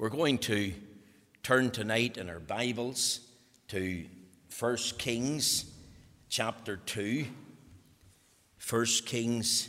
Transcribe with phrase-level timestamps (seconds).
[0.00, 0.72] We're going to
[1.42, 3.20] turn tonight in our Bibles
[3.68, 4.06] to
[4.58, 5.70] 1 Kings
[6.30, 7.26] chapter 2.
[8.70, 9.68] 1 Kings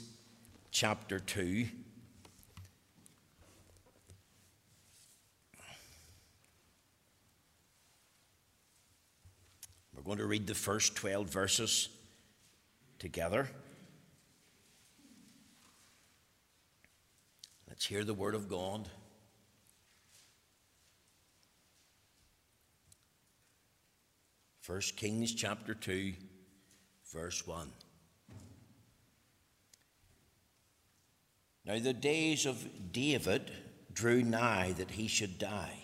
[0.72, 1.68] chapter 2.
[9.94, 11.90] We're going to read the first 12 verses
[13.00, 13.50] together.
[17.68, 18.88] Let's hear the word of God.
[24.68, 26.14] 1 Kings chapter 2,
[27.12, 27.72] verse 1.
[31.66, 33.52] Now the days of David
[33.92, 35.80] drew nigh that he should die.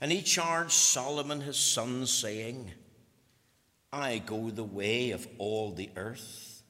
[0.00, 2.72] And he charged Solomon his son, saying,
[3.92, 6.64] I go the way of all the earth.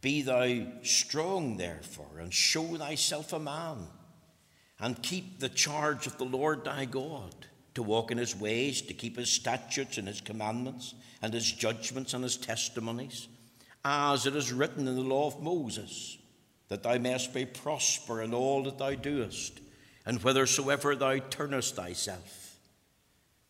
[0.00, 3.88] Be thou strong, therefore, and show thyself a man,
[4.80, 8.94] and keep the charge of the Lord thy God to walk in his ways, to
[8.94, 13.28] keep his statutes and his commandments, and his judgments and his testimonies,
[13.84, 16.18] as it is written in the law of Moses,
[16.68, 19.60] that thou mayest be prosper in all that thou doest,
[20.06, 22.58] and whithersoever thou turnest thyself.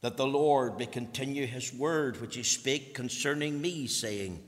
[0.01, 4.43] That the Lord may continue his word which he spake concerning me, saying,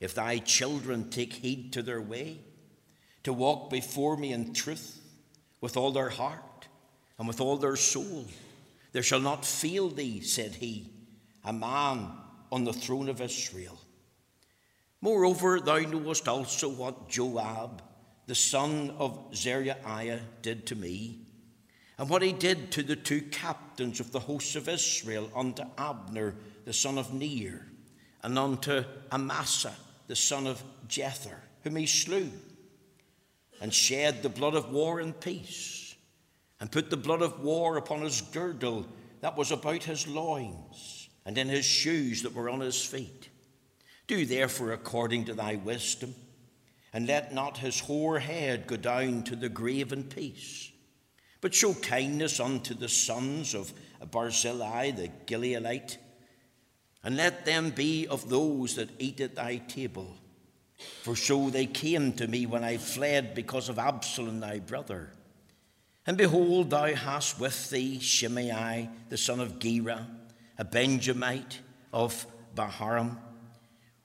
[0.00, 2.38] If thy children take heed to their way,
[3.24, 5.00] to walk before me in truth,
[5.60, 6.68] with all their heart
[7.18, 8.24] and with all their soul,
[8.92, 10.90] there shall not fail thee, said he,
[11.44, 12.10] a man
[12.50, 13.78] on the throne of Israel.
[15.00, 17.82] Moreover, thou knowest also what Joab,
[18.26, 21.20] the son of Zeruiah, did to me,
[21.98, 26.34] and what he did to the two captains of the hosts of Israel unto Abner,
[26.64, 27.66] the son of Ner,
[28.22, 29.74] and unto Amasa,
[30.06, 32.30] the son of Jether, whom he slew,
[33.60, 35.77] and shed the blood of war and peace
[36.60, 38.86] and put the blood of war upon his girdle
[39.20, 43.28] that was about his loins, and in his shoes that were on his feet.
[44.06, 46.14] Do therefore according to thy wisdom,
[46.92, 50.72] and let not his hoar head go down to the grave in peace.
[51.40, 53.72] But show kindness unto the sons of
[54.10, 55.98] Barzillai the Gileadite,
[57.04, 60.16] and let them be of those that eat at thy table.
[61.02, 65.12] For so they came to me when I fled because of Absalom thy brother.
[66.08, 70.08] And behold, thou hast with thee Shimei, the son of Gera,
[70.56, 71.60] a Benjamite
[71.92, 73.18] of Bahurim,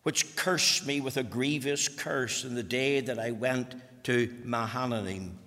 [0.03, 5.40] which cursed me with a grievous curse in the day that I went to Mahanaim.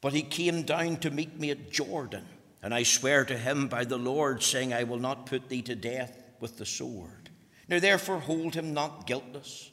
[0.00, 2.26] But he came down to meet me at Jordan,
[2.60, 5.76] and I swear to him by the Lord, saying, I will not put thee to
[5.76, 7.30] death with the sword.
[7.68, 9.70] Now therefore hold him not guiltless,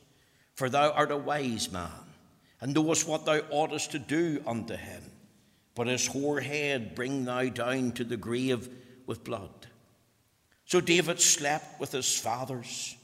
[0.53, 2.09] for thou art a wise man
[2.62, 5.03] and knowest what thou oughtest to do unto him.
[5.75, 8.70] But his hoar head bring thou down to the grave
[9.06, 9.68] with blood.
[10.66, 12.96] So David slept with his fathers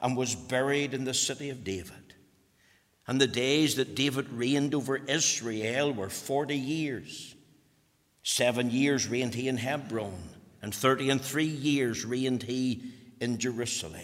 [0.00, 2.14] and was buried in the city of David.
[3.06, 7.34] And the days that David reigned over Israel were forty years.
[8.22, 10.14] Seven years reigned he in Hebron,
[10.60, 14.00] and thirty and three years reigned he in Jerusalem.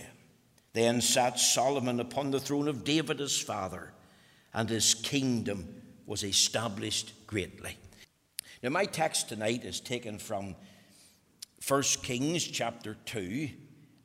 [0.72, 3.93] Then sat Solomon upon the throne of David his father
[4.54, 7.76] and his kingdom was established greatly.
[8.62, 10.56] Now, my text tonight is taken from
[11.66, 13.48] 1 Kings chapter 2,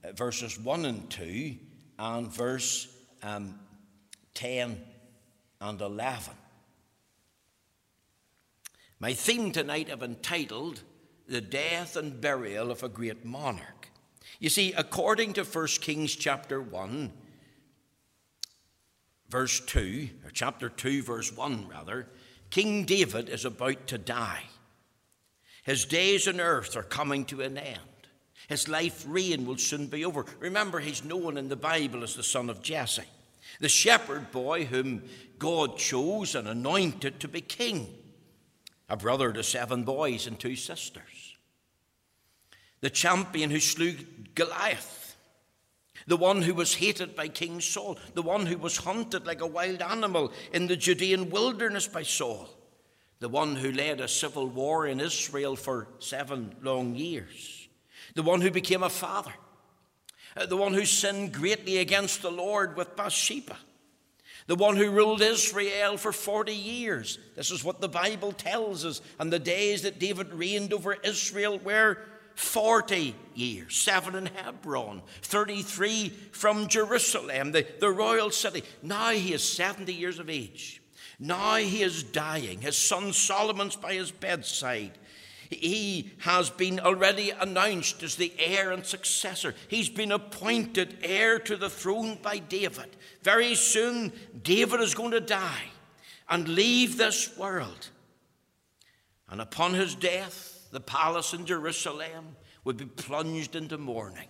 [0.04, 1.56] uh, verses 1 and 2,
[1.98, 2.88] and verse
[3.24, 3.60] um,
[4.34, 4.80] 10
[5.62, 6.34] and 11.
[9.00, 10.82] My theme tonight I've entitled
[11.28, 13.90] The Death and Burial of a Great Monarch.
[14.40, 17.12] You see, according to 1 Kings chapter 1,
[19.34, 22.08] verse 2, or chapter 2, verse 1, rather,
[22.52, 24.44] King David is about to die.
[25.64, 27.80] His days on earth are coming to an end.
[28.48, 30.28] His life reign will soon be over.
[30.40, 33.02] Remember, he's known in the Bible as the son of Jesse,
[33.60, 35.02] the shepherd boy whom
[35.40, 37.88] God chose and anointed to be king,
[38.88, 41.38] a brother to seven boys and two sisters,
[42.82, 43.96] the champion who slew
[44.36, 45.03] Goliath
[46.08, 49.48] the one who was hated by King Saul, the one who was hunted like a
[49.48, 52.50] wild animal in the Judean wilderness by Saul,
[53.20, 57.68] the one who led a civil war in Israel for seven long years,
[58.16, 59.34] the one who became a father,
[60.36, 63.58] uh, the one who sinned greatly against the Lord with Bathsheba.
[64.46, 67.18] The one who ruled Israel for 40 years.
[67.36, 69.02] This is what the Bible tells us.
[69.18, 71.98] And the days that David reigned over Israel were
[72.36, 78.64] 40 years, seven in Hebron, 33 from Jerusalem, the, the royal city.
[78.82, 80.82] Now he is 70 years of age.
[81.20, 82.62] Now he is dying.
[82.62, 84.98] His son Solomon's by his bedside.
[85.50, 89.54] He has been already announced as the heir and successor.
[89.68, 92.96] He's been appointed heir to the throne by David.
[93.22, 95.66] Very soon, David is going to die
[96.30, 97.90] and leave this world.
[99.30, 104.28] And upon his death, the palace in Jerusalem would be plunged into mourning.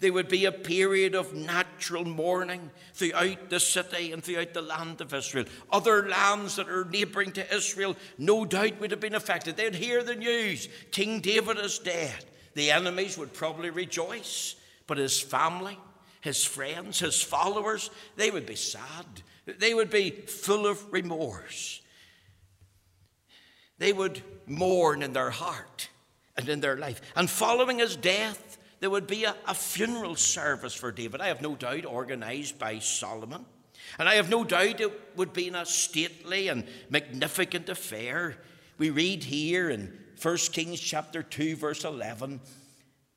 [0.00, 5.00] There would be a period of natural mourning throughout the city and throughout the land
[5.00, 5.46] of Israel.
[5.70, 9.56] Other lands that are neighboring to Israel no doubt would have been affected.
[9.56, 12.24] They'd hear the news King David is dead.
[12.54, 15.78] The enemies would probably rejoice, but his family,
[16.20, 19.06] his friends, his followers, they would be sad.
[19.46, 21.80] They would be full of remorse.
[23.78, 24.22] They would
[24.52, 25.88] mourn in their heart
[26.36, 27.00] and in their life.
[27.16, 31.42] And following his death, there would be a, a funeral service for David, I have
[31.42, 33.44] no doubt, organized by Solomon.
[33.98, 38.36] And I have no doubt it would be a stately and magnificent affair.
[38.78, 42.40] We read here in 1 Kings chapter 2, verse 11,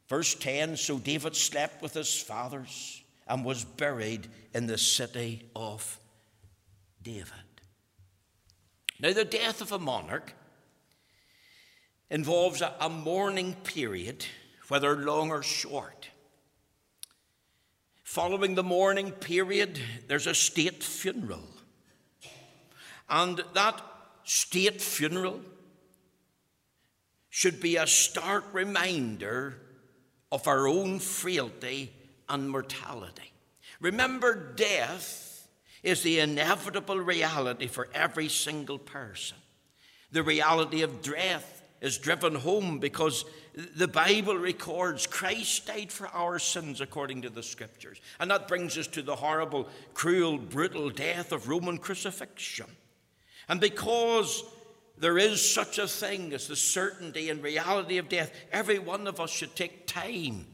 [0.10, 6.00] verse 10 So David slept with his fathers and was buried in the city of
[7.02, 7.32] David.
[9.00, 10.34] Now, the death of a monarch
[12.10, 14.26] involves a, a mourning period
[14.68, 16.10] whether long or short.
[18.04, 21.44] Following the mourning period, there's a state funeral.
[23.10, 23.82] And that
[24.24, 25.42] state funeral
[27.30, 29.58] should be a stark reminder
[30.32, 31.92] of our own frailty
[32.30, 33.32] and mortality.
[33.80, 35.48] Remember, death
[35.84, 39.38] is the inevitable reality for every single person.
[40.12, 41.55] The reality of death
[41.86, 43.26] is driven home because
[43.76, 48.02] the Bible records Christ died for our sins according to the scriptures.
[48.20, 52.66] And that brings us to the horrible, cruel, brutal death of Roman crucifixion.
[53.48, 54.44] And because
[54.98, 59.20] there is such a thing as the certainty and reality of death, every one of
[59.20, 60.48] us should take time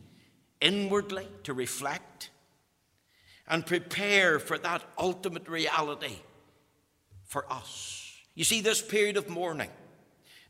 [0.60, 2.30] inwardly to reflect
[3.48, 6.18] and prepare for that ultimate reality
[7.24, 8.14] for us.
[8.36, 9.70] You see, this period of mourning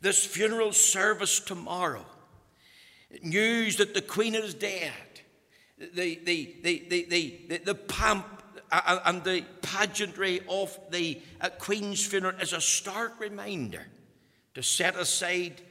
[0.01, 2.05] this funeral service tomorrow.
[3.21, 4.91] News that the Queen is dead.
[5.77, 7.05] The, the, the, the,
[7.47, 13.85] the, the, pomp and the pageantry of the uh, Queen's funeral is a stark reminder
[14.53, 15.61] to set aside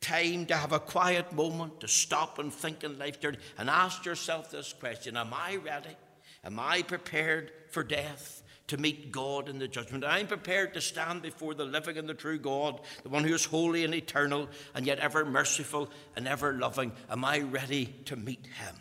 [0.00, 4.04] time to have a quiet moment, to stop and think in life journey, and ask
[4.04, 5.96] yourself this question Am I ready?
[6.44, 8.42] Am I prepared for death?
[8.68, 10.04] To meet God in the judgment.
[10.04, 13.44] I'm prepared to stand before the living and the true God, the one who is
[13.44, 16.92] holy and eternal, and yet ever merciful and ever loving.
[17.10, 18.76] Am I ready to meet him?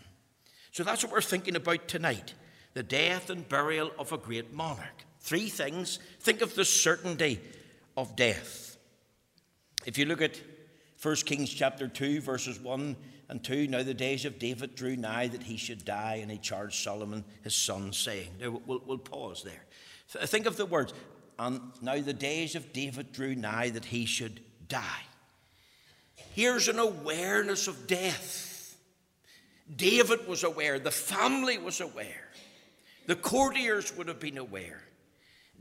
[0.72, 2.34] So that's what we're thinking about tonight
[2.74, 5.06] the death and burial of a great monarch.
[5.20, 6.00] Three things.
[6.20, 7.40] Think of the certainty
[7.96, 8.78] of death.
[9.86, 10.42] If you look at
[11.02, 12.96] 1 Kings chapter 2, verses 1
[13.30, 16.38] and 2, now the days of David drew nigh that he should die, and he
[16.38, 19.66] charged Solomon his son, saying, now we'll, we'll pause there.
[20.22, 20.94] Think of the words.
[21.40, 25.04] And now the days of David drew nigh that he should die.
[26.16, 28.76] Here's an awareness of death.
[29.76, 32.30] David was aware, the family was aware,
[33.08, 34.82] the courtiers would have been aware.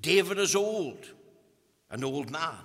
[0.00, 1.08] David is old,
[1.90, 2.58] an old man.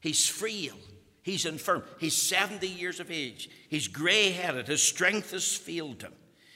[0.00, 0.76] He's frail,
[1.22, 6.12] he's infirm, he's 70 years of age, he's grey headed, his strength has failed him.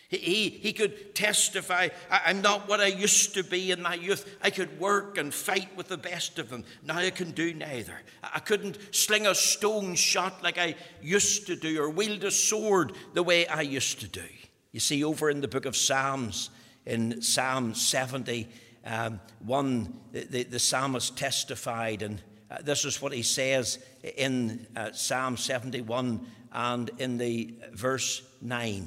[0.09, 4.37] He, he could testify, I'm not what I used to be in my youth.
[4.41, 6.65] I could work and fight with the best of them.
[6.85, 7.95] Now I can do neither.
[8.23, 12.93] I couldn't sling a stone shot like I used to do or wield a sword
[13.15, 14.23] the way I used to do.
[14.71, 16.51] You see, over in the book of Psalms,
[16.85, 18.47] in Psalm 70,
[18.85, 23.81] um, one, the, the psalmist testified, and uh, this is what he says
[24.17, 28.87] in uh, Psalm 71 and in the verse 9.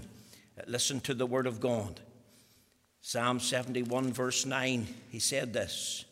[0.68, 2.00] Listen to the word of God.
[3.02, 6.06] Psalm 71, verse 9, he said this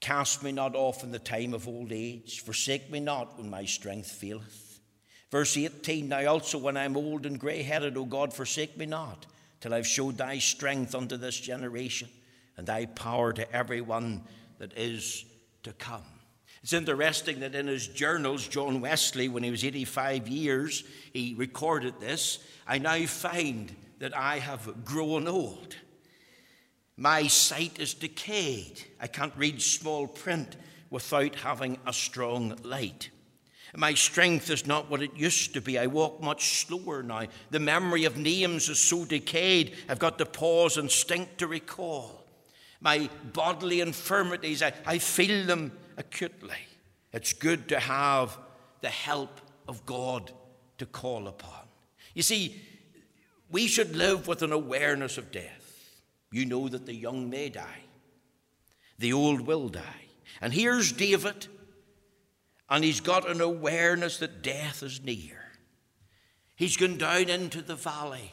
[0.00, 3.64] Cast me not off in the time of old age, forsake me not when my
[3.64, 4.80] strength faileth.
[5.30, 8.86] Verse 18, Now also when I am old and grey headed, O God, forsake me
[8.86, 9.26] not,
[9.60, 12.08] till I've showed thy strength unto this generation,
[12.56, 14.22] and thy power to every one
[14.58, 15.24] that is
[15.64, 16.02] to come.
[16.62, 22.00] It's interesting that in his journals, John Wesley, when he was 85 years, he recorded
[22.00, 22.38] this.
[22.66, 25.76] I now find that I have grown old.
[26.96, 28.82] My sight is decayed.
[29.00, 30.56] I can't read small print
[30.90, 33.10] without having a strong light.
[33.76, 35.78] My strength is not what it used to be.
[35.78, 37.26] I walk much slower now.
[37.50, 42.24] The memory of names is so decayed, I've got to pause and think to recall.
[42.80, 46.56] My bodily infirmities, I, I feel them acutely.
[47.12, 48.38] It's good to have
[48.80, 50.32] the help of God
[50.78, 51.66] to call upon.
[52.14, 52.60] You see,
[53.50, 56.00] we should live with an awareness of death.
[56.30, 57.82] You know that the young may die,
[58.98, 60.06] the old will die.
[60.40, 61.48] And here's David,
[62.70, 65.42] and he's got an awareness that death is near.
[66.54, 68.32] He's gone down into the valley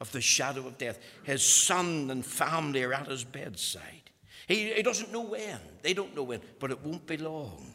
[0.00, 0.98] of the shadow of death.
[1.24, 4.05] His son and family are at his bedside.
[4.46, 5.58] He, he doesn't know when.
[5.82, 7.74] They don't know when, but it won't be long.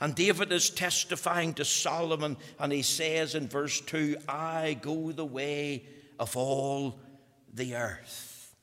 [0.00, 5.24] And David is testifying to Solomon, and he says in verse 2 I go the
[5.24, 5.84] way
[6.18, 6.98] of all
[7.52, 8.54] the earth.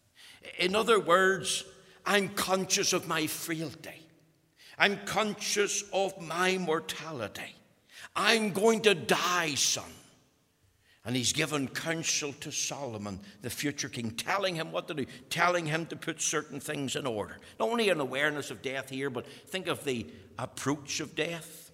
[0.58, 1.64] In other words,
[2.06, 4.06] I'm conscious of my frailty.
[4.78, 7.56] I'm conscious of my mortality.
[8.16, 9.84] I'm going to die, son.
[11.06, 15.66] And he's given counsel to Solomon, the future king, telling him what to do, telling
[15.66, 17.38] him to put certain things in order.
[17.60, 20.06] Not only an awareness of death here, but think of the
[20.38, 21.72] approach of death.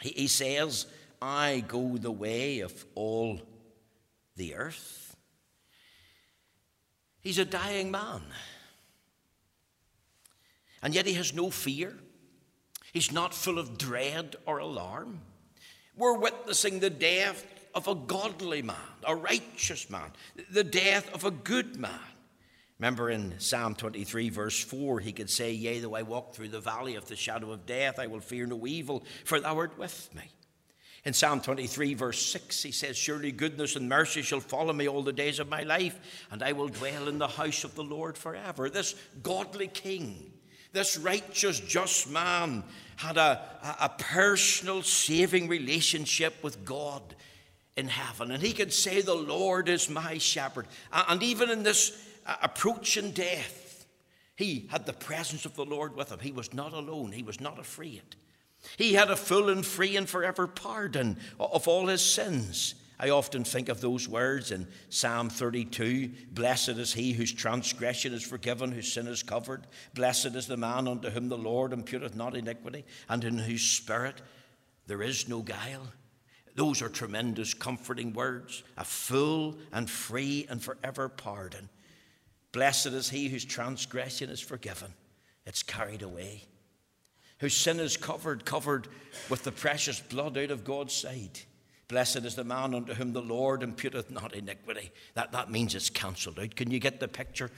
[0.00, 0.86] He, he says,
[1.20, 3.40] I go the way of all
[4.36, 5.16] the earth.
[7.20, 8.22] He's a dying man.
[10.82, 11.94] And yet he has no fear.
[12.92, 15.20] He's not full of dread or alarm.
[15.96, 17.44] We're witnessing the death
[17.74, 20.10] of a godly man, a righteous man,
[20.50, 22.00] the death of a good man.
[22.78, 26.60] Remember in Psalm 23, verse 4, he could say, Yea, though I walk through the
[26.60, 30.08] valley of the shadow of death, I will fear no evil, for thou art with
[30.14, 30.22] me.
[31.04, 35.02] In Psalm 23, verse 6, he says, Surely goodness and mercy shall follow me all
[35.02, 38.16] the days of my life, and I will dwell in the house of the Lord
[38.16, 38.68] forever.
[38.68, 40.32] This godly king,
[40.72, 42.64] this righteous, just man,
[42.96, 47.14] had a, a, a personal saving relationship with God
[47.76, 48.30] in heaven.
[48.30, 50.66] And he could say, The Lord is my shepherd.
[50.92, 51.92] And even in this
[52.26, 53.86] uh, approaching death,
[54.36, 56.18] he had the presence of the Lord with him.
[56.18, 58.02] He was not alone, he was not afraid.
[58.76, 62.74] He had a full and free and forever pardon of all his sins.
[62.98, 68.22] I often think of those words in Psalm 32 Blessed is he whose transgression is
[68.22, 69.66] forgiven, whose sin is covered.
[69.94, 74.20] Blessed is the man unto whom the Lord imputeth not iniquity, and in whose spirit
[74.86, 75.86] there is no guile.
[76.54, 78.62] Those are tremendous, comforting words.
[78.76, 81.68] A full and free and forever pardon.
[82.52, 84.92] Blessed is he whose transgression is forgiven,
[85.46, 86.44] it's carried away
[87.40, 88.86] whose sin is covered, covered
[89.28, 91.40] with the precious blood out of God's side.
[91.88, 94.92] Blessed is the man unto whom the Lord imputeth not iniquity.
[95.14, 96.54] That, that means it's cancelled out.
[96.54, 97.50] Can you get the picture?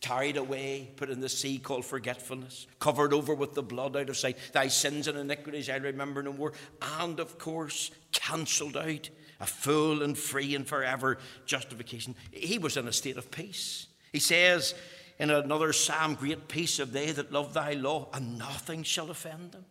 [0.00, 4.16] Carried away, put in the sea called forgetfulness, covered over with the blood out of
[4.16, 4.36] sight.
[4.52, 6.52] Thy sins and iniquities I remember no more.
[7.00, 9.08] And of course, cancelled out.
[9.38, 12.14] A full and free and forever justification.
[12.30, 13.86] He was in a state of peace.
[14.10, 14.74] He says,
[15.18, 19.52] in another psalm, Great peace of they that love thy law, and nothing shall offend
[19.52, 19.64] them.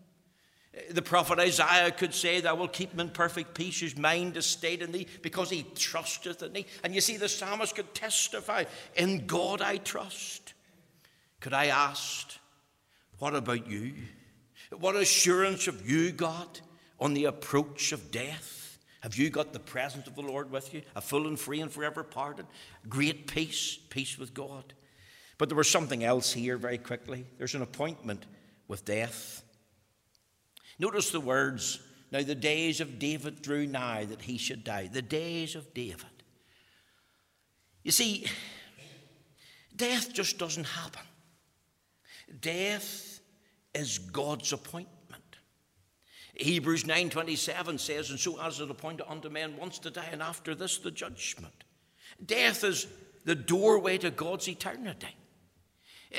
[0.92, 4.46] The prophet Isaiah could say, Thou will keep him in perfect peace, whose mind is
[4.46, 6.66] stayed in thee, because he trusteth in thee.
[6.84, 8.66] And you see, the psalmist could testify,
[8.96, 10.54] In God I trust.
[11.40, 12.38] Could I ask,
[13.20, 13.94] What about you?
[14.72, 16.60] What assurance have you got
[17.00, 18.80] on the approach of death?
[19.02, 20.82] Have you got the presence of the Lord with you?
[20.96, 22.48] A full and free and forever pardon?
[22.90, 24.74] Great peace, peace with God.
[25.38, 27.26] But there was something else here very quickly.
[27.38, 28.26] There's an appointment
[28.68, 29.44] with death.
[30.80, 31.80] Notice the words
[32.12, 34.88] Now the days of David drew nigh that he should die.
[34.88, 36.06] The days of David.
[37.84, 38.26] You see,
[39.76, 41.02] death just doesn't happen.
[42.40, 43.20] Death
[43.74, 45.24] is God's appointment.
[46.36, 50.56] Hebrews 9:27 says, "And so as it appointed unto men once to die, and after
[50.56, 51.64] this the judgment."
[52.26, 52.88] Death is
[53.24, 55.16] the doorway to God's eternity.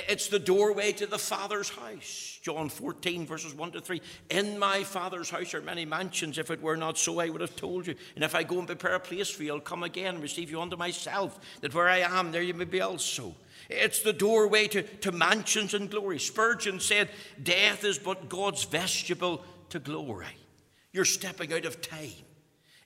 [0.08, 2.38] It's the doorway to the Father's house.
[2.42, 4.00] John 14, verses 1 to 3.
[4.30, 6.38] In my Father's house are many mansions.
[6.38, 7.94] If it were not so, I would have told you.
[8.14, 10.50] And if I go and prepare a place for you, I'll come again and receive
[10.50, 13.34] you unto myself, that where I am, there you may be also.
[13.68, 16.18] It's the doorway to, to mansions and glory.
[16.18, 17.08] Spurgeon said,
[17.42, 20.26] Death is but God's vestibule to glory.
[20.92, 22.10] You're stepping out of time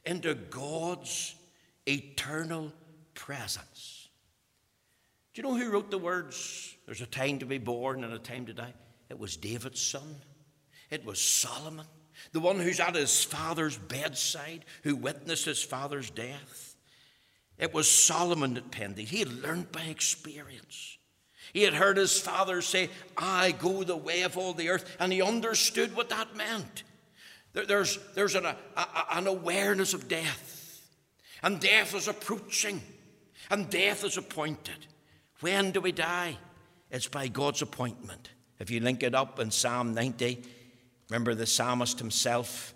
[0.06, 1.34] into God's
[1.86, 2.72] eternal
[3.14, 3.99] presence.
[5.32, 8.18] Do you know who wrote the words, There's a time to be born and a
[8.18, 8.74] time to die?
[9.08, 10.16] It was David's son.
[10.90, 11.86] It was Solomon,
[12.32, 16.74] the one who's at his father's bedside, who witnessed his father's death.
[17.58, 19.08] It was Solomon that penned it.
[19.08, 20.98] He had learned by experience.
[21.52, 25.12] He had heard his father say, I go the way of all the earth, and
[25.12, 26.82] he understood what that meant.
[27.52, 28.56] There's, there's an, a,
[29.12, 30.88] an awareness of death,
[31.42, 32.80] and death is approaching,
[33.50, 34.86] and death is appointed.
[35.40, 36.36] When do we die?
[36.90, 38.30] It's by God's appointment.
[38.58, 40.42] If you link it up in Psalm 90,
[41.08, 42.74] remember the psalmist himself.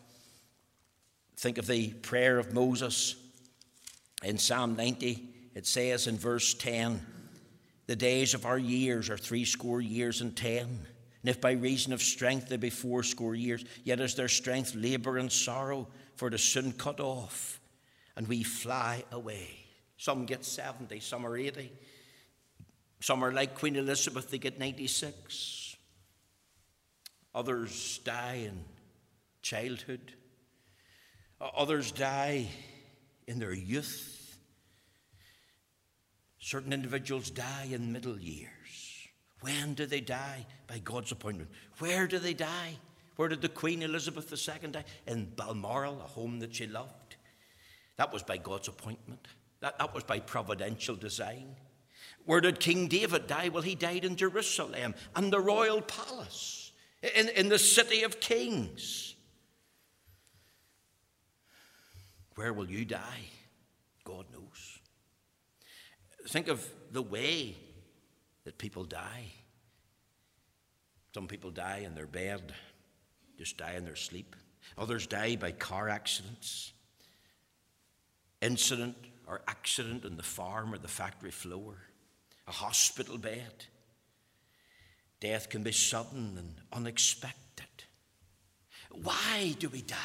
[1.36, 3.16] Think of the prayer of Moses
[4.22, 5.28] in Psalm 90.
[5.54, 7.04] It says in verse 10
[7.86, 10.86] The days of our years are threescore years and ten.
[11.24, 15.18] And if by reason of strength they be fourscore years, yet is their strength labour
[15.18, 17.60] and sorrow, for it is soon cut off,
[18.14, 19.48] and we fly away.
[19.96, 21.72] Some get 70, some are 80.
[23.04, 25.76] Some are like Queen Elizabeth, they get 96.
[27.34, 28.64] Others die in
[29.42, 30.14] childhood.
[31.38, 32.48] Others die
[33.26, 34.38] in their youth.
[36.38, 38.48] Certain individuals die in middle years.
[39.42, 40.46] When do they die?
[40.66, 41.50] By God's appointment.
[41.80, 42.78] Where do they die?
[43.16, 44.84] Where did the Queen Elizabeth II die?
[45.06, 47.16] In Balmoral, a home that she loved.
[47.98, 49.28] That was by God's appointment.
[49.60, 51.56] That, that was by providential design.
[52.26, 53.50] Where did King David die?
[53.50, 56.72] Well, he died in Jerusalem and the royal palace,
[57.14, 59.14] in, in the city of kings.
[62.36, 63.28] Where will you die?
[64.04, 64.78] God knows.
[66.28, 67.56] Think of the way
[68.44, 69.26] that people die.
[71.14, 72.54] Some people die in their bed,
[73.38, 74.34] just die in their sleep.
[74.78, 76.72] Others die by car accidents,
[78.40, 78.96] incident
[79.28, 81.76] or accident in the farm or the factory floor
[82.46, 83.66] a hospital bed.
[85.20, 87.66] Death can be sudden and unexpected.
[88.90, 89.96] Why do we die?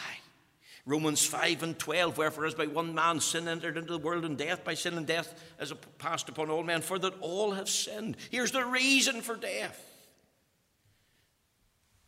[0.86, 4.38] Romans 5 and 12, wherefore as by one man sin entered into the world, and
[4.38, 8.18] death by sin, and death as passed upon all men, for that all have sinned.
[8.32, 9.86] Here's the reason for death.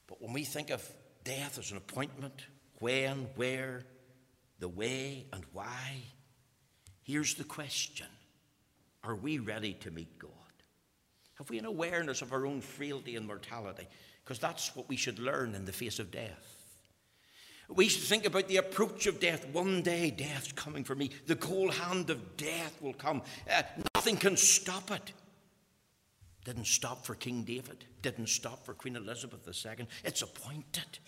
[0.07, 0.87] But when we think of
[1.23, 2.45] death as an appointment,
[2.79, 3.83] when, where,
[4.59, 6.01] the way, and why,
[7.03, 8.07] here's the question
[9.03, 10.31] are we ready to meet God?
[11.35, 13.87] Have we an awareness of our own frailty and mortality?
[14.23, 16.61] Because that's what we should learn in the face of death.
[17.67, 19.47] We should think about the approach of death.
[19.47, 21.11] One day, death's coming for me.
[21.27, 23.21] The cold hand of death will come.
[23.49, 23.63] Uh,
[23.95, 25.13] nothing can stop it.
[26.43, 29.87] Didn't stop for King David, didn't stop for Queen Elizabeth II.
[30.03, 30.99] It's appointed.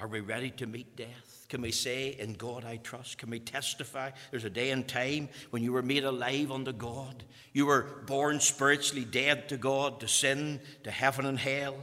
[0.00, 1.46] Are we ready to meet death?
[1.48, 3.18] Can we say, In God I trust?
[3.18, 4.10] Can we testify?
[4.30, 7.24] There's a day and time when you were made alive unto God.
[7.52, 11.76] You were born spiritually dead to God, to sin, to heaven and hell,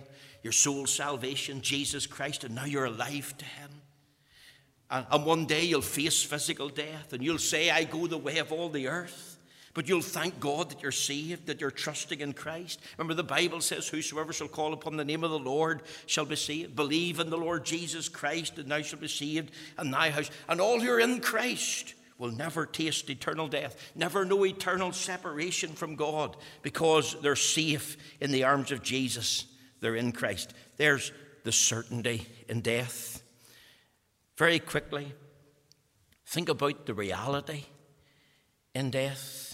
[0.43, 3.71] your soul's salvation, Jesus Christ, and now you're alive to Him.
[4.89, 8.51] And one day you'll face physical death and you'll say, I go the way of
[8.51, 9.35] all the earth.
[9.76, 12.80] But you'll thank God that you're saved, that you're trusting in Christ.
[12.98, 16.38] Remember, the Bible says, Whosoever shall call upon the name of the Lord shall be
[16.38, 16.78] saved.
[16.78, 20.32] Believe in the Lord Jesus Christ, and thou shalt be saved, and thy house.
[20.48, 25.74] And all who are in Christ will never taste eternal death, never know eternal separation
[25.74, 29.44] from God, because they're safe in the arms of Jesus.
[29.82, 30.54] They're in Christ.
[30.78, 31.12] There's
[31.44, 33.22] the certainty in death.
[34.38, 35.12] Very quickly,
[36.26, 37.66] think about the reality
[38.74, 39.44] in death.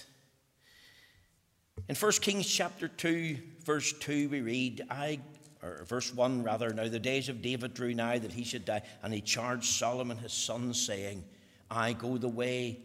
[1.92, 5.20] In 1 Kings chapter 2, verse 2, we read, I,
[5.62, 8.84] or verse 1 rather, now the days of David drew nigh that he should die,
[9.04, 11.22] and he charged Solomon his son, saying,
[11.70, 12.80] I go the way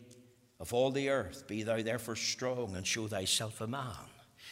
[0.58, 3.94] of all the earth, be thou therefore strong and show thyself a man.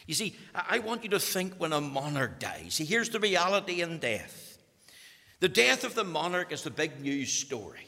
[0.07, 2.75] You see, I want you to think when a monarch dies.
[2.75, 4.57] See, here's the reality in death.
[5.41, 7.87] The death of the monarch is the big news story.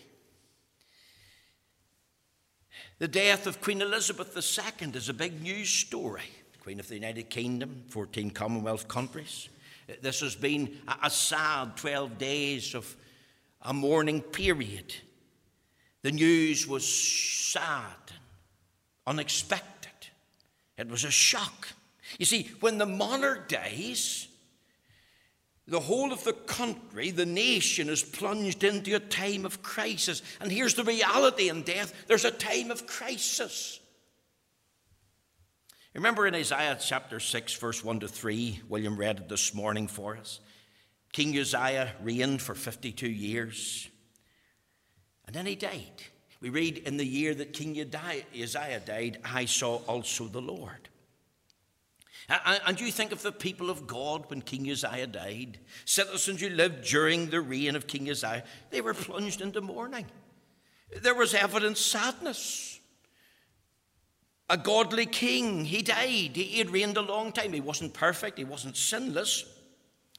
[3.00, 6.30] The death of Queen Elizabeth II is a big news story.
[6.68, 9.48] Queen of the United Kingdom, 14 Commonwealth countries.
[10.02, 12.94] This has been a sad 12 days of
[13.62, 14.94] a mourning period.
[16.02, 18.12] The news was sad,
[19.06, 20.10] unexpected.
[20.78, 21.70] It was a shock.
[22.20, 24.28] You see, when the monarch dies,
[25.70, 30.22] the whole of the country, the nation, is plunged into a time of crisis.
[30.42, 33.80] And here's the reality in death there's a time of crisis.
[35.98, 40.16] Remember in Isaiah chapter 6, verse 1 to 3, William read it this morning for
[40.16, 40.40] us.
[41.12, 43.90] King Uzziah reigned for 52 years,
[45.26, 46.04] and then he died.
[46.40, 50.88] We read, In the year that King Uzziah died, I saw also the Lord.
[52.30, 56.88] And you think of the people of God when King Uzziah died, citizens who lived
[56.88, 60.06] during the reign of King Uzziah, they were plunged into mourning.
[61.02, 62.77] There was evident sadness
[64.50, 65.66] a godly king.
[65.66, 66.36] He died.
[66.36, 67.54] He had reigned a long time.
[67.54, 69.46] He wasn't perfect, he wasn't sinless.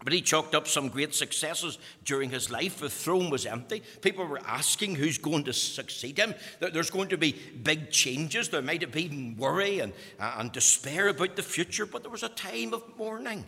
[0.04, 2.78] But he chalked up some great successes during his life.
[2.78, 3.82] The throne was empty.
[4.00, 6.36] People were asking who's going to succeed him.
[6.60, 8.48] There's going to be big changes.
[8.48, 12.22] There might have been worry and, uh, and despair about the future, but there was
[12.22, 13.44] a time of mourning,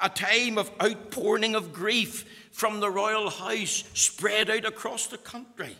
[0.00, 5.76] a time of outpouring of grief from the royal house spread out across the country.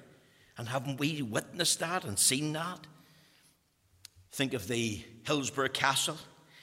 [0.57, 2.89] And haven't we witnessed that and seen that?
[4.39, 6.17] Think of the Hillsborough Castle,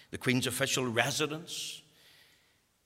[0.10, 1.82] the Queen's official residence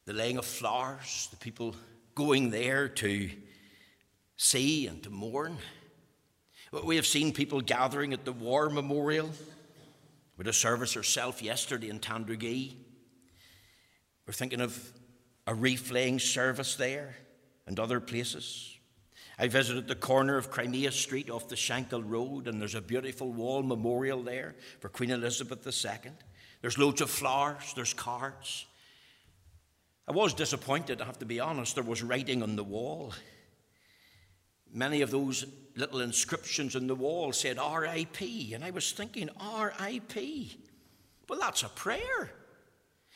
[0.05, 1.75] the laying of flowers, the people
[2.15, 3.29] going there to
[4.35, 5.59] see and to mourn.
[6.83, 9.29] We have seen people gathering at the War Memorial.
[10.37, 12.73] with a service herself yesterday in Tandragee.
[14.25, 14.91] We're thinking of
[15.45, 17.15] a wreath laying service there
[17.67, 18.78] and other places.
[19.41, 23.31] I visited the corner of Crimea Street off the Shankill Road, and there's a beautiful
[23.31, 26.11] wall memorial there for Queen Elizabeth II.
[26.61, 28.65] There's loads of flowers, there's cards.
[30.05, 31.75] I was disappointed, I have to be honest.
[31.75, 33.13] There was writing on the wall.
[34.73, 38.21] Many of those little inscriptions on the wall said RIP,
[38.53, 40.15] and I was thinking, RIP?
[41.29, 42.31] Well, that's a prayer.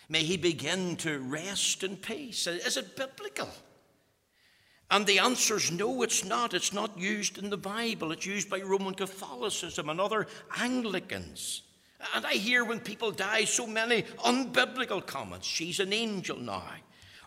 [0.07, 2.47] May he begin to rest in peace.
[2.47, 3.49] Is it biblical?
[4.91, 6.53] And the answer is no, it's not.
[6.53, 8.11] It's not used in the Bible.
[8.11, 11.63] It's used by Roman Catholicism and other Anglicans.
[12.15, 15.47] And I hear when people die so many unbiblical comments.
[15.47, 16.67] She's an angel now.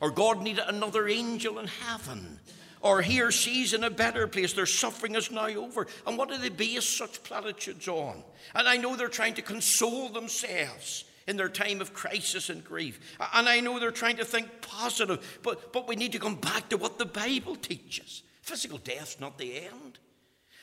[0.00, 2.38] Or God needed another angel in heaven.
[2.82, 4.52] Or he or she's in a better place.
[4.52, 5.86] Their suffering is now over.
[6.06, 8.22] And what do they base such platitudes on?
[8.54, 13.16] And I know they're trying to console themselves in their time of crisis and grief.
[13.34, 16.68] And I know they're trying to think positive, but, but we need to come back
[16.68, 18.22] to what the Bible teaches.
[18.42, 19.98] Physical death's not the end.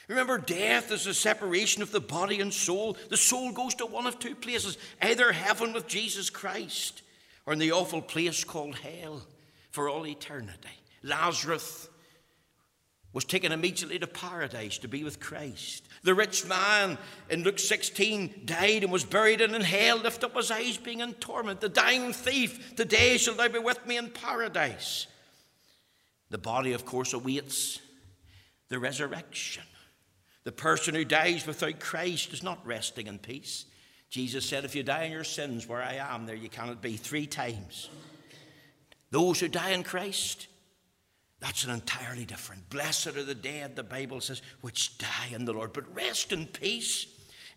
[0.08, 2.98] Remember, death is a separation of the body and soul.
[3.10, 7.02] The soul goes to one of two places either heaven with Jesus Christ
[7.46, 9.22] or in the awful place called hell
[9.72, 10.70] for all eternity.
[11.04, 11.90] Lazarus
[13.14, 15.88] was taken immediately to paradise to be with Christ.
[16.02, 16.98] The rich man
[17.30, 21.00] in Luke 16 died and was buried and in hell, lifted up his eyes, being
[21.00, 21.62] in torment.
[21.62, 25.06] The dying thief, today shall thou be with me in paradise.
[26.32, 27.80] The body, of course, awaits
[28.70, 29.64] the resurrection.
[30.44, 33.66] The person who dies without Christ is not resting in peace.
[34.10, 36.98] Jesus said, If you die in your sins, where I am, there you cannot be
[36.98, 37.90] three times.
[39.12, 40.48] Those who die in Christ,
[41.44, 42.70] that's an entirely different.
[42.70, 45.74] Blessed are the dead, the Bible says, which die in the Lord.
[45.74, 47.06] But rest in peace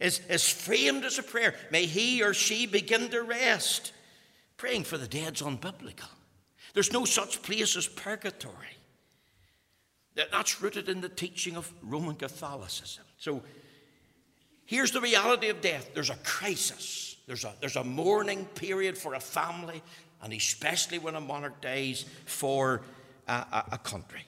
[0.01, 1.55] is, is framed as a prayer.
[1.71, 3.93] May he or she begin to rest.
[4.57, 6.09] Praying for the dead's unbiblical.
[6.75, 8.77] There's no such place as purgatory.
[10.17, 13.05] That's rooted in the teaching of Roman Catholicism.
[13.19, 13.41] So
[14.65, 19.15] here's the reality of death there's a crisis, there's a, there's a mourning period for
[19.15, 19.81] a family,
[20.25, 22.83] and especially when a monarch dies for
[23.27, 24.25] a, a, country.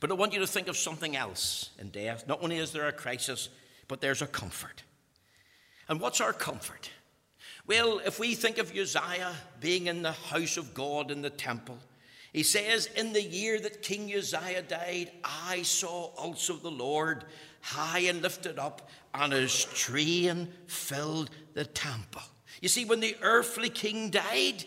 [0.00, 2.26] But I want you to think of something else in death.
[2.26, 3.48] Not only is there a crisis,
[3.88, 4.82] but there's a comfort.
[5.88, 6.90] And what's our comfort?
[7.66, 11.78] Well, if we think of Uzziah being in the house of God in the temple,
[12.32, 17.24] he says, In the year that King Uzziah died, I saw also the Lord
[17.62, 22.22] high and lifted up, and his train filled the temple.
[22.60, 24.64] You see, when the earthly king died,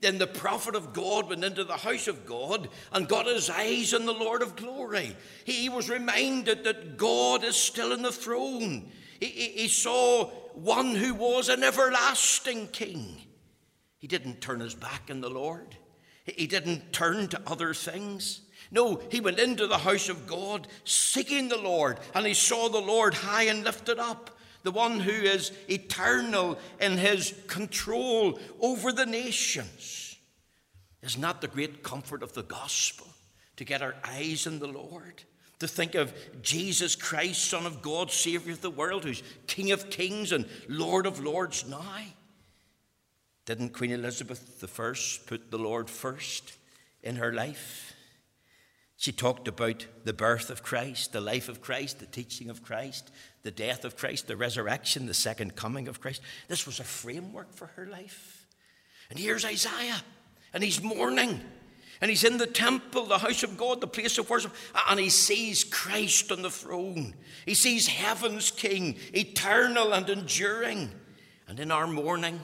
[0.00, 3.92] then the prophet of God went into the house of God and got his eyes
[3.92, 5.14] on the Lord of glory.
[5.44, 8.90] He was reminded that God is still in the throne.
[9.20, 13.16] He, he, he saw one who was an everlasting king.
[13.98, 15.76] He didn't turn his back on the Lord.
[16.24, 18.40] He didn't turn to other things.
[18.70, 22.80] No, he went into the house of God seeking the Lord, and he saw the
[22.80, 29.06] Lord high and lifted up, the one who is eternal in his control over the
[29.06, 30.16] nations.
[31.02, 33.06] Is not the great comfort of the gospel
[33.56, 35.22] to get our eyes on the Lord?
[35.60, 39.90] To think of Jesus Christ, Son of God, Savior of the world, who's King of
[39.90, 42.02] kings and Lord of lords now?
[43.46, 46.52] Didn't Queen Elizabeth I put the Lord first
[47.02, 47.89] in her life?
[49.00, 53.10] She talked about the birth of Christ, the life of Christ, the teaching of Christ,
[53.42, 56.20] the death of Christ, the resurrection, the second coming of Christ.
[56.48, 58.46] This was a framework for her life.
[59.08, 60.02] And here's Isaiah,
[60.52, 61.40] and he's mourning.
[62.02, 64.52] And he's in the temple, the house of God, the place of worship,
[64.90, 67.14] and he sees Christ on the throne.
[67.46, 70.90] He sees heaven's King, eternal and enduring.
[71.48, 72.38] And in our mourning,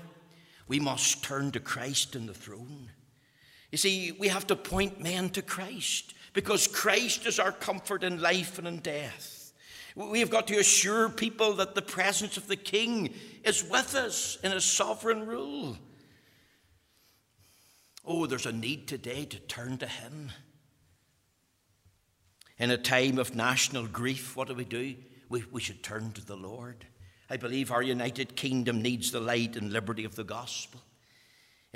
[0.68, 2.92] we must turn to Christ in the throne.
[3.70, 8.20] You see, we have to point men to Christ because Christ is our comfort in
[8.20, 9.54] life and in death.
[9.94, 14.36] We have got to assure people that the presence of the King is with us
[14.44, 15.78] in his sovereign rule.
[18.04, 20.30] Oh, there's a need today to turn to Him.
[22.58, 24.94] In a time of national grief, what do we do?
[25.30, 26.84] We, we should turn to the Lord.
[27.30, 30.82] I believe our United Kingdom needs the light and liberty of the gospel.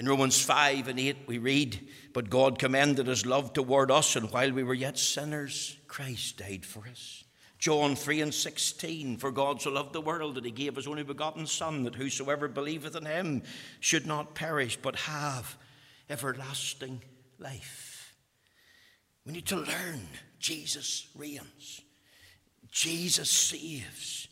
[0.01, 4.31] In Romans 5 and 8, we read, But God commended his love toward us, and
[4.31, 7.25] while we were yet sinners, Christ died for us.
[7.59, 11.03] John 3 and 16, For God so loved the world that he gave his only
[11.03, 13.43] begotten Son, that whosoever believeth in him
[13.81, 15.59] should not perish, but have
[16.09, 17.03] everlasting
[17.39, 18.15] life.
[19.27, 20.09] We need to learn
[20.39, 21.83] Jesus reigns,
[22.71, 24.29] Jesus saves,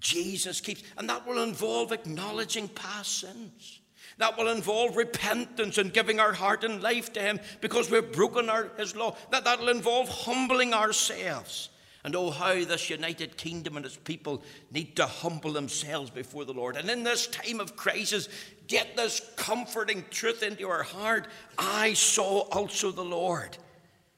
[0.00, 3.81] Jesus keeps, and that will involve acknowledging past sins.
[4.22, 8.48] That will involve repentance and giving our heart and life to Him because we've broken
[8.48, 9.16] our, His law.
[9.32, 11.70] That, that'll involve humbling ourselves.
[12.04, 16.52] And oh, how this United Kingdom and its people need to humble themselves before the
[16.52, 16.76] Lord.
[16.76, 18.28] And in this time of crisis,
[18.68, 21.26] get this comforting truth into our heart
[21.58, 23.58] I saw also the Lord.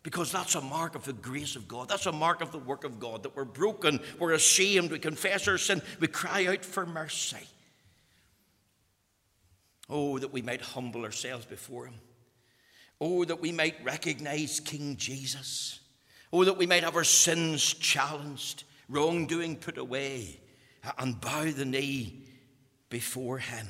[0.03, 1.88] Because that's a mark of the grace of God.
[1.88, 3.23] That's a mark of the work of God.
[3.23, 7.49] That we're broken, we're ashamed, we confess our sin, we cry out for mercy.
[9.88, 11.94] Oh, that we might humble ourselves before Him.
[13.01, 15.81] Oh, that we might recognize King Jesus.
[16.33, 20.40] Oh, that we might have our sins challenged, wrongdoing put away,
[20.99, 22.25] and bow the knee
[22.88, 23.68] before Him.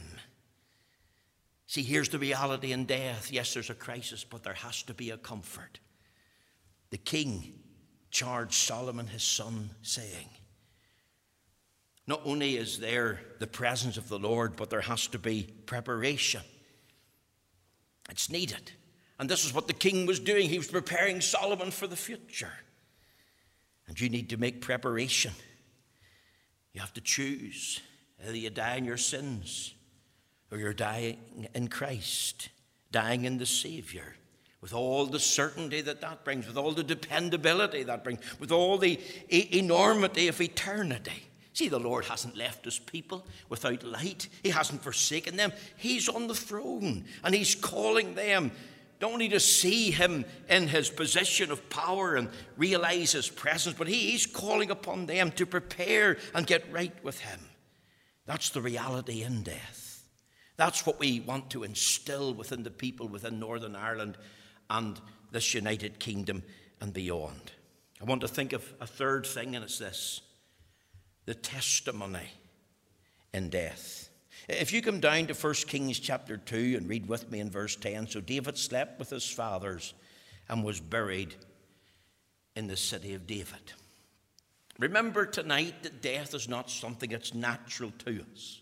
[1.66, 3.32] See, here's the reality in death.
[3.32, 5.80] Yes, there's a crisis, but there has to be a comfort.
[6.90, 7.58] The king
[8.12, 10.28] charged Solomon his son, saying,
[12.06, 16.42] not only is there the presence of the Lord, but there has to be preparation.
[18.10, 18.72] It's needed.
[19.18, 20.48] And this is what the king was doing.
[20.48, 22.52] He was preparing Solomon for the future.
[23.86, 25.32] And you need to make preparation.
[26.72, 27.80] You have to choose
[28.22, 29.74] either you die in your sins
[30.50, 32.48] or you're dying in Christ,
[32.90, 34.16] dying in the Savior,
[34.60, 38.78] with all the certainty that that brings, with all the dependability that brings, with all
[38.78, 41.28] the enormity of eternity.
[41.54, 44.28] See, the Lord hasn't left his people without light.
[44.42, 45.52] He hasn't forsaken them.
[45.76, 48.50] He's on the throne and he's calling them
[49.00, 53.86] not only to see him in his position of power and realize his presence, but
[53.86, 57.38] he, he's calling upon them to prepare and get right with him.
[58.26, 60.04] That's the reality in death.
[60.56, 64.16] That's what we want to instill within the people within Northern Ireland
[64.70, 66.42] and this United Kingdom
[66.80, 67.52] and beyond.
[68.00, 70.20] I want to think of a third thing, and it's this
[71.26, 72.30] the testimony
[73.32, 74.08] in death.
[74.48, 77.76] If you come down to 1 Kings chapter 2 and read with me in verse
[77.76, 79.94] 10 so David slept with his fathers
[80.48, 81.34] and was buried
[82.54, 83.72] in the city of David.
[84.78, 88.60] Remember tonight that death is not something that's natural to us.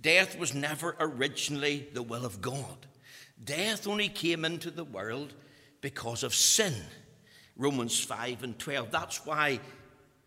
[0.00, 2.86] Death was never originally the will of God.
[3.42, 5.34] Death only came into the world
[5.80, 6.74] because of sin.
[7.56, 8.90] Romans 5 and 12.
[8.90, 9.60] That's why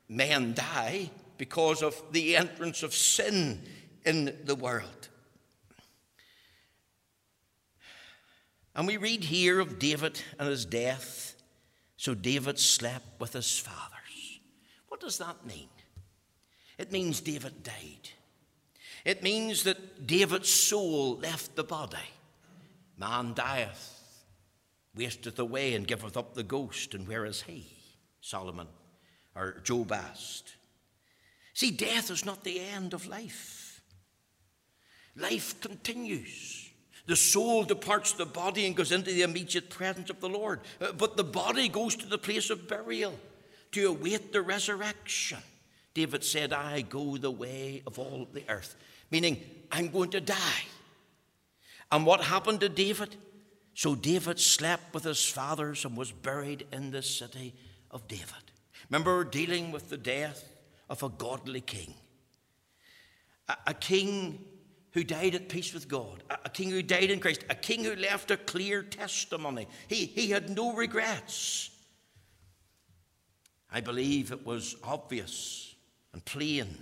[0.08, 3.62] men die because of the entrance of sin
[4.06, 5.10] in the world.
[8.76, 11.36] And we read here of David and his death.
[11.98, 14.40] So David slept with his fathers.
[14.90, 15.70] What does that mean?
[16.78, 18.10] It means David died.
[19.06, 21.98] It means that David's soul left the body.
[22.98, 24.24] Man dieth,
[24.96, 26.94] wasteth away, and giveth up the ghost.
[26.94, 27.68] And where is he?
[28.20, 28.68] Solomon
[29.36, 30.55] or Job asked.
[31.56, 33.82] See, death is not the end of life,
[35.16, 36.62] life continues.
[37.08, 40.62] The soul departs the body and goes into the immediate presence of the Lord.
[40.82, 43.14] Uh, but the body goes to the place of burial
[43.74, 45.38] to await the resurrection.
[45.94, 48.76] David said, I go the way of all the earth,
[49.12, 49.40] meaning
[49.72, 50.66] I'm going to die.
[51.92, 53.16] And what happened to David?
[53.76, 57.54] So David slept with his fathers and was buried in the city
[57.92, 58.52] of David.
[58.90, 60.44] Remember, dealing with the death
[60.90, 61.94] of a godly king.
[63.48, 64.44] A, a king
[64.92, 67.84] who died at peace with God, a, a, king who died in Christ, a king
[67.84, 69.68] who left a clear testimony.
[69.88, 71.70] He, he had no regrets.
[73.72, 75.76] I believe it was obvious
[76.14, 76.78] and plain.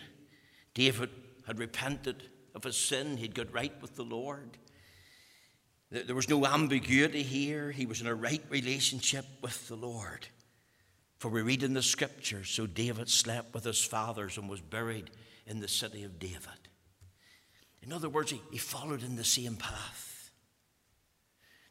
[0.73, 1.09] David
[1.47, 4.57] had repented of his sin, he'd got right with the Lord.
[5.89, 7.71] There was no ambiguity here.
[7.71, 10.27] He was in a right relationship with the Lord.
[11.23, 15.09] For we read in the scriptures, so David slept with his fathers and was buried
[15.47, 16.67] in the city of David.
[17.81, 20.31] In other words, he, he followed in the same path.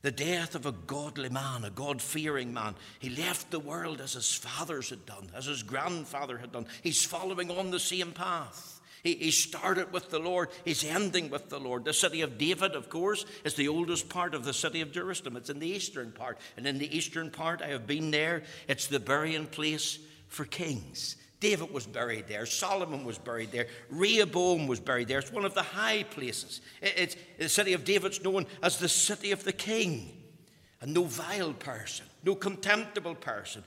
[0.00, 2.76] The death of a godly man, a God fearing man.
[2.98, 6.64] He left the world as his fathers had done, as his grandfather had done.
[6.82, 8.80] He's following on the same path.
[9.02, 11.84] He, he started with the Lord, he's ending with the Lord.
[11.84, 15.36] The city of David, of course, is the oldest part of the city of Jerusalem.
[15.36, 16.38] It's in the eastern part.
[16.56, 21.16] And in the eastern part, I have been there, it's the burying place for kings.
[21.40, 22.46] David was buried there.
[22.46, 23.66] Solomon was buried there.
[23.90, 25.18] Rehoboam was buried there.
[25.18, 26.60] It's one of the high places.
[26.80, 30.16] It's, the city of David's known as the city of the king.
[30.80, 33.64] And no vile person, no contemptible person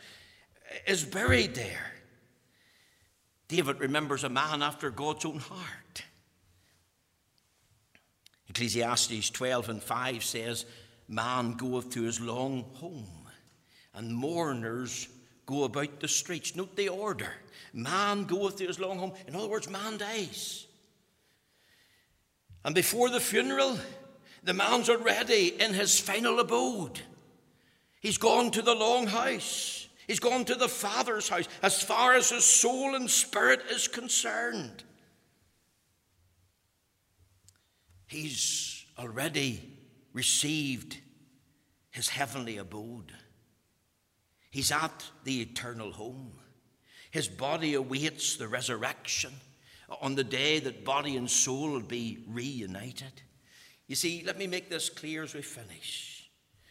[0.87, 1.91] is buried there.
[3.47, 6.03] David remembers a man after God's own heart.
[8.49, 10.65] Ecclesiastes 12 and 5 says,
[11.07, 13.27] Man goeth to his long home,
[13.93, 15.07] and mourners
[15.45, 16.55] go about the streets.
[16.55, 17.31] Note the order.
[17.73, 19.13] Man goeth to his long home.
[19.27, 20.65] In other words, man dies.
[22.63, 23.77] And before the funeral,
[24.43, 27.01] the man's already in his final abode.
[27.99, 29.74] He's gone to the long house.
[30.07, 34.83] He's gone to the Father's house as far as his soul and spirit is concerned.
[38.07, 39.61] He's already
[40.13, 40.97] received
[41.89, 43.11] his heavenly abode.
[44.51, 46.31] He's at the eternal home.
[47.11, 49.33] His body awaits the resurrection
[50.01, 53.21] on the day that body and soul will be reunited.
[53.87, 56.29] You see, let me make this clear as we finish.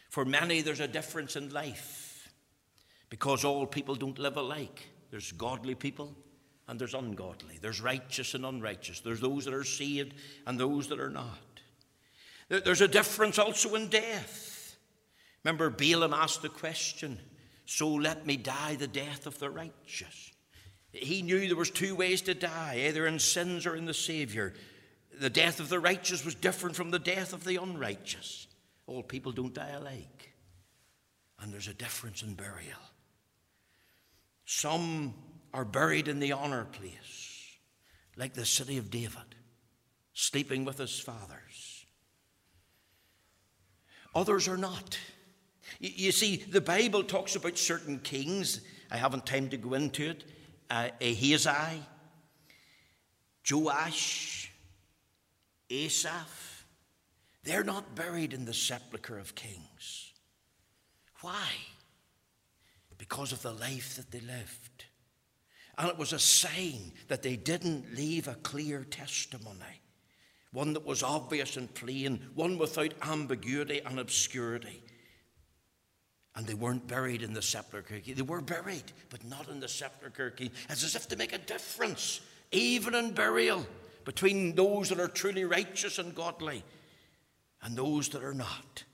[0.08, 2.03] For many, there's a difference in life
[3.14, 4.88] because all people don't live alike.
[5.12, 6.16] There's godly people
[6.66, 7.60] and there's ungodly.
[7.62, 9.02] There's righteous and unrighteous.
[9.02, 10.14] There's those that are saved
[10.48, 11.60] and those that are not.
[12.48, 14.76] There's a difference also in death.
[15.44, 17.20] Remember, Balaam asked the question
[17.66, 20.32] so let me die the death of the righteous.
[20.90, 24.54] He knew there was two ways to die, either in sins or in the Savior.
[25.20, 28.48] The death of the righteous was different from the death of the unrighteous.
[28.88, 30.32] All people don't die alike.
[31.38, 32.80] And there's a difference in burial.
[34.44, 35.14] Some
[35.52, 37.56] are buried in the honor place,
[38.16, 39.34] like the city of David,
[40.12, 41.86] sleeping with his fathers.
[44.14, 44.98] Others are not.
[45.80, 48.60] You see, the Bible talks about certain kings.
[48.90, 50.24] I haven't time to go into it.
[50.70, 50.90] Uh,
[53.50, 54.50] Joash,
[55.70, 56.66] Asaph.
[57.42, 60.12] They're not buried in the sepulchre of kings.
[61.20, 61.48] Why?
[63.06, 64.86] Because of the life that they lived.
[65.76, 69.82] And it was a sign that they didn't leave a clear testimony,
[70.52, 74.82] one that was obvious and plain, one without ambiguity and obscurity.
[76.34, 78.00] And they weren't buried in the sepulchre.
[78.00, 80.32] They were buried, but not in the sepulchre.
[80.38, 83.66] It's as if to make a difference, even in burial,
[84.06, 86.64] between those that are truly righteous and godly
[87.60, 88.84] and those that are not.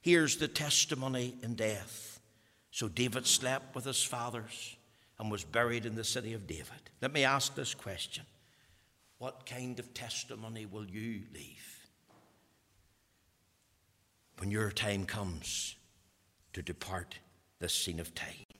[0.00, 2.11] Here's the testimony in death.
[2.72, 4.76] So David slept with his fathers
[5.18, 6.90] and was buried in the city of David.
[7.00, 8.24] Let me ask this question
[9.18, 11.86] What kind of testimony will you leave
[14.38, 15.76] when your time comes?
[16.52, 17.18] to depart
[17.60, 18.51] this scene of time.